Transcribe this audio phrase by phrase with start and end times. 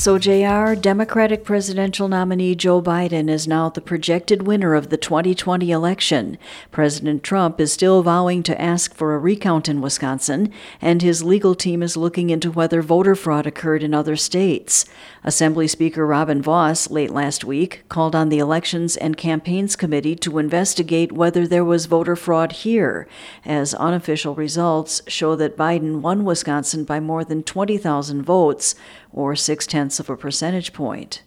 [0.00, 5.72] So, JR, Democratic presidential nominee Joe Biden is now the projected winner of the 2020
[5.72, 6.38] election.
[6.70, 11.56] President Trump is still vowing to ask for a recount in Wisconsin, and his legal
[11.56, 14.84] team is looking into whether voter fraud occurred in other states.
[15.24, 20.38] Assembly Speaker Robin Vos, late last week, called on the Elections and Campaigns Committee to
[20.38, 23.08] investigate whether there was voter fraud here,
[23.44, 28.76] as unofficial results show that Biden won Wisconsin by more than 20,000 votes,
[29.12, 31.22] or six tenths of a percentage point.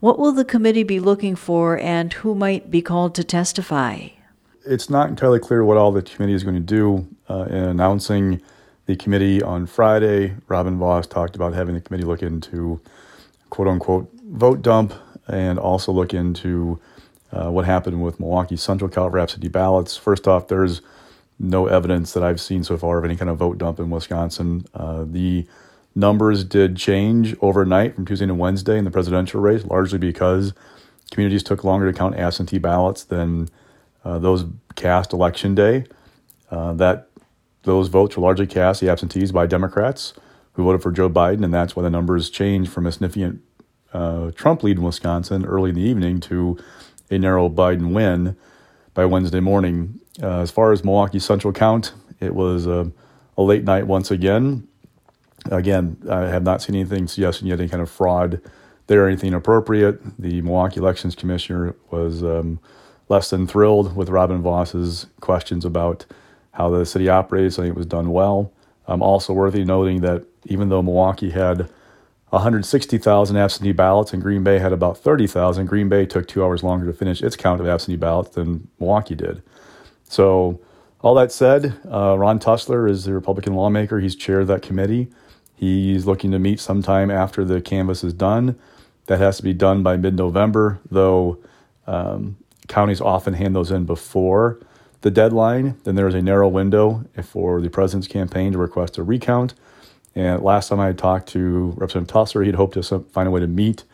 [0.00, 4.08] What will the committee be looking for, and who might be called to testify?
[4.66, 8.42] It's not entirely clear what all the committee is going to do uh, in announcing
[8.86, 10.34] the committee on Friday.
[10.48, 12.80] Robin Vos talked about having the committee look into
[13.50, 14.92] quote unquote vote dump
[15.28, 16.80] and also look into
[17.32, 19.96] uh, what happened with Milwaukee Central for absentee ballots.
[19.96, 20.80] First off, there's
[21.38, 24.66] no evidence that I've seen so far of any kind of vote dump in Wisconsin.
[24.74, 25.46] Uh, the
[25.96, 30.52] numbers did change overnight from Tuesday to Wednesday in the presidential race, largely because
[31.10, 33.48] communities took longer to count absentee ballots than
[34.04, 34.44] uh, those
[34.76, 35.84] cast election day.
[36.50, 37.08] Uh, that
[37.62, 40.14] those votes were largely cast, the absentees, by Democrats
[40.52, 43.42] who voted for Joe Biden, and that's why the numbers changed from a significant
[43.92, 46.58] uh, Trump lead in Wisconsin early in the evening to
[47.10, 48.36] a narrow Biden win
[48.94, 50.00] by Wednesday morning.
[50.22, 52.90] Uh, as far as Milwaukee Central count, it was a,
[53.36, 54.66] a late night once again.
[55.50, 58.40] Again, I have not seen anything suggesting any kind of fraud
[58.86, 60.00] there or anything inappropriate.
[60.18, 62.60] The Milwaukee Elections Commissioner was um,
[63.08, 66.06] less than thrilled with Robin Vos's questions about
[66.52, 67.58] how the city operates.
[67.58, 68.52] I think it was done well.
[68.88, 71.68] Um, also worthy noting that even though Milwaukee had
[72.30, 76.86] 160,000 absentee ballots and Green Bay had about 30,000, Green Bay took two hours longer
[76.86, 79.42] to finish its count of absentee ballots than Milwaukee did.
[80.08, 80.60] So,
[81.00, 84.00] all that said, uh, Ron Tusler is the Republican lawmaker.
[84.00, 85.08] He's chair of that committee.
[85.56, 88.58] He's looking to meet sometime after the canvass is done.
[89.06, 91.38] That has to be done by mid November, though
[91.86, 92.36] um,
[92.68, 94.58] counties often hand those in before
[95.00, 95.78] the deadline.
[95.84, 99.54] Then there is a narrow window for the president's campaign to request a recount.
[100.14, 103.46] And last time I talked to Representative Tusler, he'd hoped to find a way to
[103.46, 103.84] meet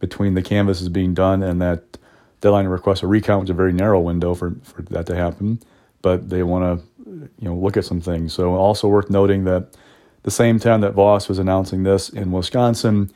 [0.00, 1.98] between the canvasses being done and that
[2.40, 5.60] deadline to request a recount was a very narrow window for, for that to happen.
[6.02, 8.32] But they want to, you know, look at some things.
[8.32, 9.76] So also worth noting that
[10.22, 13.10] the same time that Vos was announcing this in Wisconsin,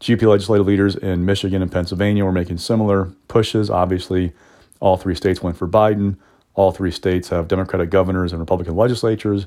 [0.00, 3.70] GOP legislative leaders in Michigan and Pennsylvania were making similar pushes.
[3.70, 4.32] Obviously,
[4.80, 6.16] all three states went for Biden.
[6.54, 9.46] All three states have Democratic governors and Republican legislatures,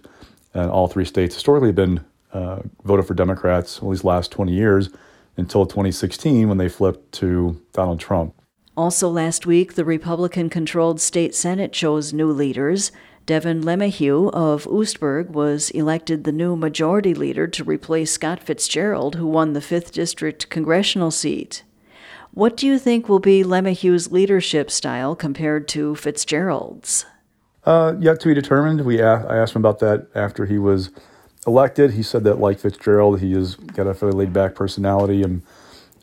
[0.53, 2.03] and all three states historically have been
[2.34, 4.89] uh, voted for Democrats, at least last 20 years,
[5.38, 8.34] until 2016 when they flipped to Donald Trump.
[8.75, 12.91] Also, last week, the Republican controlled state Senate chose new leaders.
[13.27, 19.27] Devin LeMahieu of Oostburg was elected the new majority leader to replace Scott Fitzgerald, who
[19.27, 21.63] won the 5th District congressional seat.
[22.31, 27.05] What do you think will be LeMahieu's leadership style compared to Fitzgerald's?
[27.65, 28.85] Uh, yet to be determined.
[28.85, 30.89] We I asked him about that after he was
[31.45, 31.91] elected.
[31.91, 35.41] He said that, like Fitzgerald, he has got a fairly laid back personality, and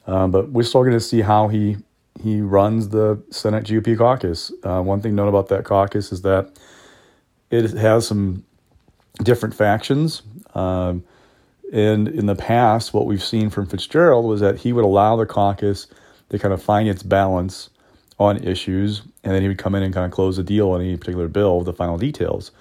[0.07, 1.79] um, but we're still going to see how he
[2.23, 4.53] he runs the Senate GOP caucus.
[4.63, 6.51] Uh, one thing known about that caucus is that
[7.55, 8.45] it has some
[9.23, 10.23] different factions.
[10.55, 11.05] Um,
[11.73, 15.27] and in the past, what we've seen from Fitzgerald was that he would allow the
[15.27, 15.87] caucus
[16.31, 17.71] to kind of find its balance
[18.19, 20.81] on issues, and then he would come in and kind of close the deal on
[20.81, 22.53] any particular bill, with the final details.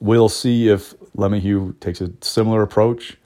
[0.00, 3.16] We'll see if LeMahieu takes a similar approach.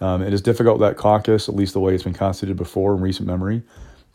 [0.00, 3.00] Um, it is difficult that caucus, at least the way it's been constituted before in
[3.00, 3.62] recent memory,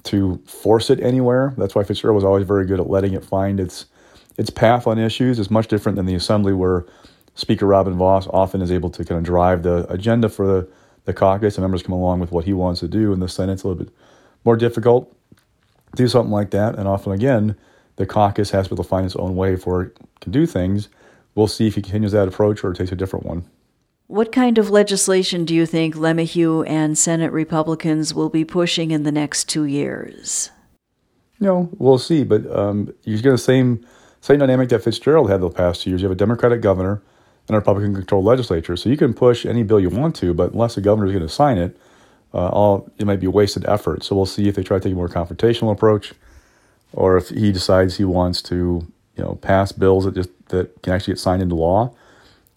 [0.04, 1.54] to force it anywhere.
[1.58, 3.86] That's why Fitzgerald was always very good at letting it find its
[4.38, 6.86] its path on issues is much different than the assembly where
[7.36, 10.70] Speaker Robin Vos often is able to kind of drive the agenda for the,
[11.06, 13.14] the caucus and members come along with what he wants to do.
[13.14, 13.94] In the Senate's a little bit
[14.44, 16.76] more difficult to do something like that.
[16.76, 17.56] And often again,
[17.96, 20.90] the caucus has to find its own way for it to do things.
[21.36, 23.46] We'll see if he continues that approach or takes a different one.
[24.08, 29.04] What kind of legislation do you think LeMahieu and Senate Republicans will be pushing in
[29.04, 30.52] the next two years?
[31.40, 32.24] You know, we'll see.
[32.24, 33.86] But um, you get the same
[34.24, 36.02] same dynamic that Fitzgerald had the past two years.
[36.02, 37.02] You have a Democratic governor
[37.50, 38.78] and a Republican controlled legislature.
[38.78, 41.28] So you can push any bill you want to, but unless the governor is going
[41.28, 41.78] to sign it,
[42.34, 44.02] uh, all it might be wasted effort.
[44.02, 46.14] So we'll see if they try to take a more confrontational approach,
[46.94, 48.88] or if he decides he wants to,
[49.18, 51.94] you know, pass bills that just that can actually get signed into law.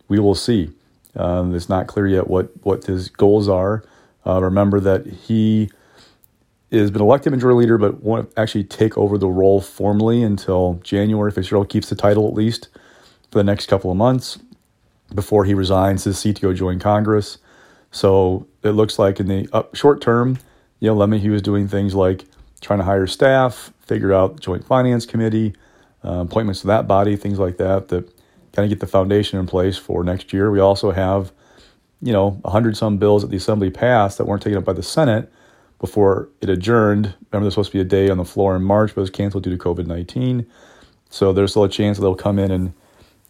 [0.06, 0.70] We will see.
[1.16, 3.82] Um, it's not clear yet what, what his goals are.
[4.24, 5.70] Uh, remember that he
[6.72, 11.30] has been elected majority leader, but won't actually take over the role formally until January.
[11.30, 12.68] Fitzgerald keeps the title at least
[13.30, 14.38] for the next couple of months
[15.14, 17.38] before he resigns his seat to go join Congress.
[17.92, 20.38] So it looks like in the up short term,
[20.80, 22.24] you know, LeMahieu was doing things like
[22.60, 25.54] trying to hire staff, figure out joint finance committee,
[26.04, 28.08] uh, appointments to that body, things like that, that
[28.52, 30.50] kind of get the foundation in place for next year.
[30.50, 31.32] We also have,
[32.02, 34.72] you know, a hundred some bills that the Assembly passed that weren't taken up by
[34.72, 35.32] the Senate
[35.78, 37.14] before it adjourned.
[37.30, 39.10] Remember, there's supposed to be a day on the floor in March, but it was
[39.10, 40.46] canceled due to COVID 19.
[41.10, 42.72] So there's still a chance they'll come in and,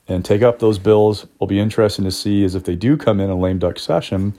[0.08, 1.26] and take up those bills.
[1.38, 4.34] Will be interesting to see is if they do come in a lame duck session,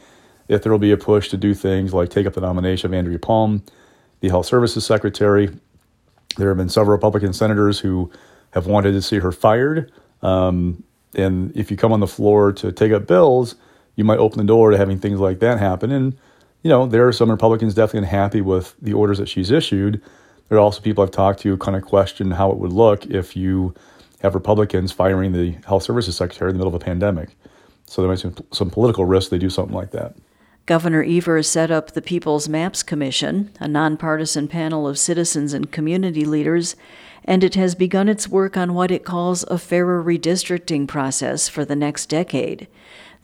[0.48, 2.94] if there will be a push to do things like take up the nomination of
[2.94, 3.64] Andrea Palm,
[4.22, 5.50] the Health Services Secretary.
[6.38, 8.12] There have been several Republican senators who
[8.52, 9.92] have wanted to see her fired.
[10.22, 10.84] Um,
[11.16, 13.56] and if you come on the floor to take up bills,
[13.96, 15.92] you might open the door to having things like that happen.
[15.92, 16.18] And
[16.68, 20.02] you know, there are some Republicans definitely unhappy with the orders that she's issued.
[20.50, 23.38] There are also people I've talked to kind of question how it would look if
[23.38, 23.74] you
[24.20, 27.30] have Republicans firing the health services secretary in the middle of a pandemic.
[27.86, 30.18] So there might be some political risk they do something like that.
[30.66, 36.26] Governor Evers set up the People's Maps Commission, a nonpartisan panel of citizens and community
[36.26, 36.76] leaders,
[37.24, 41.64] and it has begun its work on what it calls a fairer redistricting process for
[41.64, 42.68] the next decade.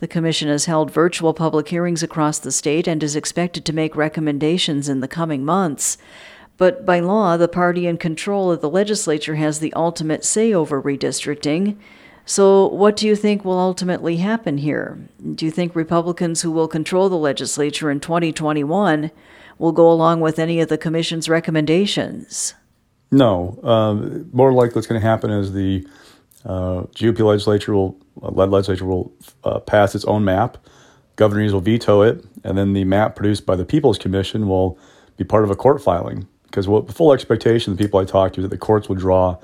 [0.04, 3.96] The Commission has held virtual public hearings across the state and is expected to make
[3.96, 5.98] recommendations in the coming months.
[6.58, 10.82] But by law, the party in control of the legislature has the ultimate say over
[10.82, 11.78] redistricting.
[12.26, 15.00] So, what do you think will ultimately happen here?
[15.36, 19.10] Do you think Republicans who will control the legislature in 2021
[19.58, 22.56] will go along with any of the Commission's recommendations?
[23.10, 23.58] No.
[23.64, 25.88] Um, more likely, what's going to happen is the
[26.46, 29.14] uh, GOP legislature will, led legislature will
[29.44, 30.58] uh, pass its own map.
[31.16, 34.78] Governors will veto it, and then the map produced by the People's Commission will
[35.18, 36.28] be part of a court filing.
[36.46, 38.90] Because what the full expectation of the people I talked to is that the courts
[38.90, 39.38] will draw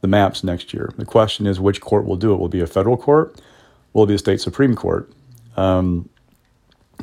[0.00, 0.92] the maps next year.
[0.96, 2.38] The question is which court will do it.
[2.38, 3.40] Will it be a federal court?
[3.92, 5.10] Will it be a state supreme court?
[5.56, 6.08] Um,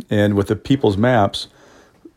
[0.09, 1.47] and with the people's maps,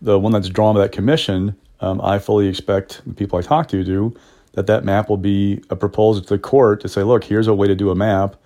[0.02, 3.68] the one that's drawn by that commission, um, I fully expect the people I talk
[3.68, 4.14] to do
[4.52, 7.54] that that map will be a proposal to the court to say, look, here's a
[7.54, 8.36] way to do a map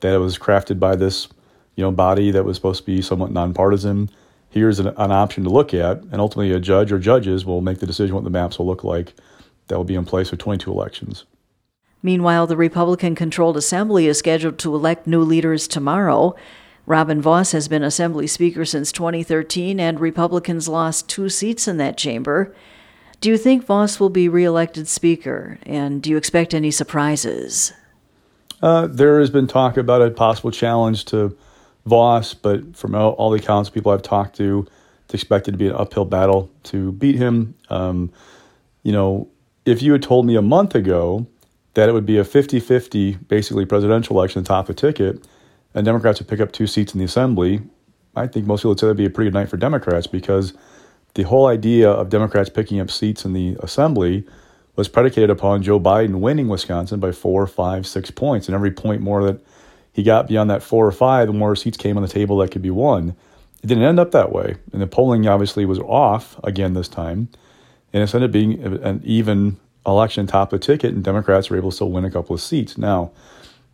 [0.00, 1.28] that was crafted by this,
[1.76, 4.10] you know, body that was supposed to be somewhat nonpartisan.
[4.48, 7.78] Here's an, an option to look at, and ultimately a judge or judges will make
[7.78, 9.14] the decision what the maps will look like
[9.68, 11.24] that will be in place for 22 elections.
[12.02, 16.34] Meanwhile, the Republican controlled Assembly is scheduled to elect new leaders tomorrow.
[16.86, 21.98] Robin Vos has been Assembly Speaker since 2013, and Republicans lost two seats in that
[21.98, 22.54] chamber.
[23.20, 27.74] Do you think Vos will be reelected Speaker, and do you expect any surprises?
[28.62, 31.36] Uh, there has been talk about a possible challenge to
[31.84, 34.66] Vos, but from all, all the accounts people I've talked to,
[35.04, 37.54] it's expected to be an uphill battle to beat him.
[37.68, 38.10] Um,
[38.84, 39.28] you know,
[39.66, 41.26] if you had told me a month ago
[41.74, 45.26] that it would be a 50 50, basically presidential election, top a ticket,
[45.74, 47.60] and Democrats would pick up two seats in the assembly,
[48.16, 50.54] I think most people would say that'd be a pretty good night for Democrats because
[51.14, 54.24] the whole idea of Democrats picking up seats in the assembly
[54.76, 58.48] was predicated upon Joe Biden winning Wisconsin by four, five, six points.
[58.48, 59.40] And every point more that
[59.92, 62.50] he got beyond that four or five, the more seats came on the table that
[62.50, 63.16] could be won.
[63.62, 64.56] It didn't end up that way.
[64.72, 67.28] And the polling obviously was off again this time.
[67.92, 71.56] And it ended up being an even election top of the ticket, and Democrats were
[71.56, 72.78] able to still win a couple of seats.
[72.78, 73.10] Now,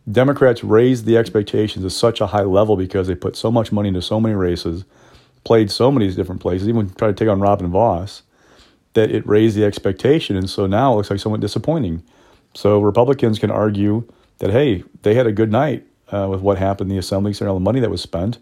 [0.09, 3.89] Democrats raised the expectations to such a high level because they put so much money
[3.89, 4.85] into so many races
[5.47, 8.21] played so many different places, even tried to take on Robin Vos,
[8.95, 10.35] that it raised the expectation.
[10.35, 12.03] And so now it looks like somewhat disappointing.
[12.53, 14.03] So Republicans can argue
[14.39, 17.47] that, hey, they had a good night uh, with what happened in the assembly, center,
[17.49, 18.39] all the money that was spent.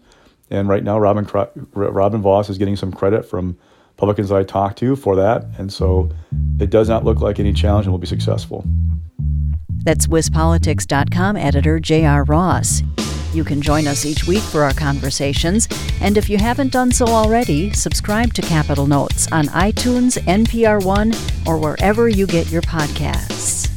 [0.50, 1.28] And right now, Robin,
[1.74, 3.56] Robin Vos is getting some credit from
[3.90, 5.46] Republicans that I talked to for that.
[5.58, 6.10] And so
[6.58, 8.64] it does not look like any challenge and will be successful.
[9.84, 12.24] That's WisPolitics.com editor J.R.
[12.24, 12.82] Ross.
[13.32, 15.68] You can join us each week for our conversations,
[16.00, 21.12] and if you haven't done so already, subscribe to Capitol Notes on iTunes, NPR One,
[21.46, 23.75] or wherever you get your podcasts.